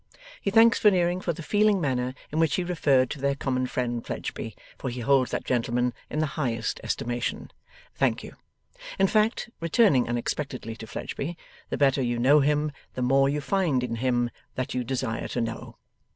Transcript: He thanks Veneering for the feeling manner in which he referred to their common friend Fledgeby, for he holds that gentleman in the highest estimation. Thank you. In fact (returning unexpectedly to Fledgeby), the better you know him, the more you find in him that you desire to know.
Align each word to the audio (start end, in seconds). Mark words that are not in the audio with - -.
He 0.41 0.49
thanks 0.49 0.79
Veneering 0.79 1.21
for 1.21 1.31
the 1.31 1.43
feeling 1.43 1.79
manner 1.79 2.15
in 2.31 2.39
which 2.39 2.55
he 2.55 2.63
referred 2.63 3.11
to 3.11 3.21
their 3.21 3.35
common 3.35 3.67
friend 3.67 4.03
Fledgeby, 4.03 4.55
for 4.75 4.89
he 4.89 5.01
holds 5.01 5.29
that 5.29 5.45
gentleman 5.45 5.93
in 6.09 6.17
the 6.17 6.25
highest 6.41 6.79
estimation. 6.83 7.51
Thank 7.93 8.23
you. 8.23 8.35
In 8.97 9.05
fact 9.05 9.51
(returning 9.59 10.09
unexpectedly 10.09 10.75
to 10.77 10.87
Fledgeby), 10.87 11.37
the 11.69 11.77
better 11.77 12.01
you 12.01 12.17
know 12.17 12.39
him, 12.39 12.71
the 12.95 13.03
more 13.03 13.29
you 13.29 13.41
find 13.41 13.83
in 13.83 13.97
him 13.97 14.31
that 14.55 14.73
you 14.73 14.83
desire 14.83 15.27
to 15.27 15.39
know. 15.41 15.77